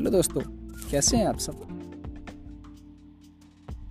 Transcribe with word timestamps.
Hello 0.00 0.10
दोस्तों, 0.10 0.40
कैसे 0.90 1.16
हैं 1.16 1.26
आप 1.26 1.38
सब? 1.38 1.56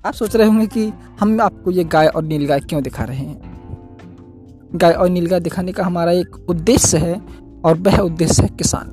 आप 0.06 0.14
सोच 0.14 0.36
रहे 0.36 0.48
होंगे 0.48 0.68
कि 0.68 0.88
हम 1.20 1.42
आपको 1.42 1.72
ये 1.72 1.84
गाय 1.84 2.08
और 2.08 2.24
नीलगाय 2.24 2.60
क्यों 2.60 2.84
दिखा 2.84 3.04
रहे 3.04 3.18
हैं? 3.18 4.70
गाय 4.76 4.94
और 4.94 5.10
नीलगाय 5.10 5.40
दिखाने 5.40 5.72
का 5.72 5.84
हमारा 5.84 6.12
एक 6.12 6.50
उद्देश्य 6.50 6.98
है 6.98 7.22
और 7.66 7.78
वह 7.78 7.98
उद्देश्य 7.98 8.44
है 8.44 8.50
किसान। 8.50 8.90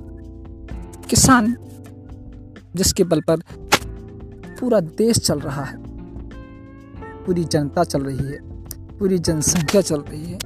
किसान 1.11 1.57
जिसके 2.77 3.05
बल 3.05 3.21
पर 3.21 3.37
पूरा 4.61 4.81
देश 4.81 5.19
चल 5.19 5.39
रहा 5.39 5.65
है, 5.65 5.77
पूरी 7.25 7.45
जनता 7.45 7.85
चल 7.85 8.03
रही 8.03 8.27
है, 8.27 8.39
पूरी 8.99 9.19
जनसंख्या 9.19 9.81
चल 9.81 10.01
रही 10.01 10.25
है, 10.25 10.39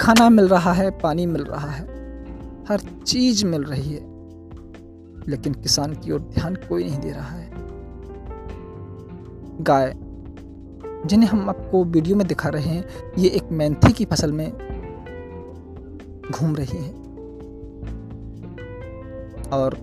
खाना 0.00 0.30
मिल 0.30 0.48
रहा 0.48 0.72
है, 0.72 0.90
पानी 0.90 1.26
मिल 1.26 1.42
रहा 1.42 1.70
है, 1.70 1.84
हर 2.68 2.80
चीज़ 3.06 3.46
मिल 3.46 3.62
रही 3.62 3.92
है। 3.92 4.11
लेकिन 5.28 5.54
किसान 5.54 5.94
की 5.94 6.12
ओर 6.12 6.20
ध्यान 6.20 6.54
कोई 6.54 6.84
नहीं 6.84 7.00
दे 7.00 7.10
रहा 7.10 7.36
है। 7.36 7.50
गाय, 9.60 9.92
जिन्हें 11.06 11.30
हम 11.30 11.48
आपको 11.48 11.84
वीडियो 11.84 12.16
में 12.16 12.26
दिखा 12.26 12.48
रहे 12.48 12.68
हैं, 12.68 12.84
ये 13.18 13.28
एक 13.28 13.42
मेंथी 13.52 13.92
की 13.92 14.04
फ़सल 14.04 14.32
में 14.32 14.50
घूम 16.30 16.56
रही 16.56 16.78
है। 16.78 16.92
और 19.50 19.74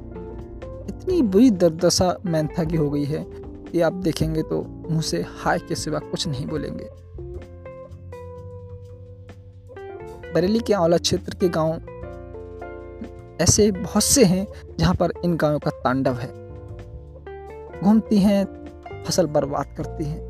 इतनी 0.90 1.22
बुरी 1.22 1.52
दर्दशा 1.52 2.18
मेंथा 2.26 2.64
की 2.64 2.78
हो 2.78 2.90
गई 2.90 3.04
है 3.04 3.26
कि 3.72 3.82
आप 3.82 3.94
देखेंगे 3.94 4.44
तो 4.44 4.62
मुँह 4.90 5.02
से 5.02 5.26
हाय 5.38 5.60
के 5.60 5.76
सिवा 5.76 6.00
कुछ 6.00 6.28
नहीं 6.28 6.46
बोलेंगे। 6.48 6.90
बरेली 10.34 10.60
के 10.60 10.74
आंवला 10.74 10.98
क्षेत्र 10.98 11.36
के 11.36 11.50
गाँव 11.50 11.82
ऐसे 13.42 13.72
बहुत 13.72 14.04
से 14.04 14.26
हैं 14.26 14.48
जहाँ 14.80 14.96
पर 14.96 15.12
इन 15.26 15.36
गायों 15.36 15.60
का 15.60 15.72
तांडव 15.72 16.14
है। 16.14 16.50
घूमती 17.82 18.18
हैं, 18.18 18.46
फ़सल 19.04 19.26
बर्बाद 19.28 19.76
करती 19.78 20.04
हैं। 20.04 20.30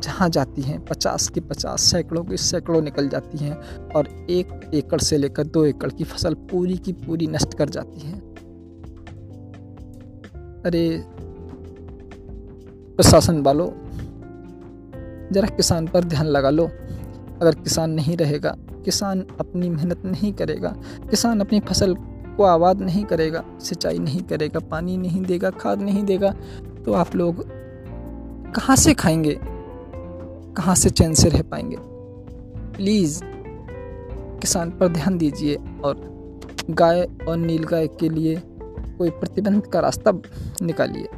जहाँ 0.00 0.28
जाती 0.28 0.62
हैं, 0.62 0.84
पचास 0.84 1.28
की 1.28 1.40
पचास 1.40 1.82
सैकड़ों 1.82 2.24
की 2.24 2.36
सैकड़ों 2.36 2.82
निकल 2.82 3.08
जाती 3.08 3.38
हैं 3.38 3.54
और 3.90 4.08
एक 4.30 4.70
एकड़ 4.74 5.00
से 5.00 5.18
लेकर 5.18 5.46
दो 5.46 5.64
एकड़ 5.64 5.90
की 5.90 6.04
फ़सल 6.04 6.34
पूरी 6.34 6.76
की 6.76 6.92
पूरी 6.92 7.26
नष्ट 7.26 7.54
कर 7.54 7.68
जाती 7.68 8.00
हैं। 8.00 8.20
अरे, 10.66 11.04
प्रशासन 12.96 13.42
वालों, 13.42 13.70
जरा 15.32 15.48
किसान 15.48 15.86
पर 15.86 16.04
ध्यान 16.04 16.26
लगा 16.26 16.50
लो। 16.50 16.70
अगर 17.44 17.54
किसान 17.54 17.90
नहीं 17.90 18.16
रहेगा, 18.16 18.56
किसान 18.84 19.20
अपनी 19.40 19.68
मेहनत 19.68 20.02
नहीं 20.04 20.32
करेगा, 20.32 20.68
किसान 21.10 21.40
अपनी 21.40 21.60
फ़सल 21.60 21.94
को 22.36 22.42
आबाद 22.42 22.80
नहीं 22.80 23.04
करेगा, 23.04 23.44
सिंचाई 23.60 23.98
नहीं 23.98 24.22
करेगा, 24.22 24.60
पानी 24.60 24.96
नहीं 24.96 25.22
देगा, 25.22 25.50
खाद 25.50 25.82
नहीं 25.82 26.04
देगा 26.04 26.30
तो 26.84 26.92
आप 26.92 27.16
लोग 27.16 27.44
कहाँ 28.54 28.76
से 28.76 28.94
खाएँगे? 28.94 29.38
कहाँ 30.56 30.74
से 30.74 30.90
चैन 30.90 31.14
से 31.14 31.28
रह 31.28 31.42
पाएँगे? 31.42 31.76
प्लीज़ 32.76 33.20
किसान 34.40 34.70
पर 34.70 34.88
ध्यान 34.88 35.18
दीजिए 35.18 35.54
और 35.84 36.02
गाय 36.70 37.08
और 37.28 37.36
नील 37.36 37.64
गाय 37.64 37.86
के 37.86 38.08
लिए 38.08 38.42
कोई 38.98 39.10
प्रतिबंध 39.10 39.66
का 39.66 39.80
रास्ता 39.80 40.12
निकालिए। 40.62 41.08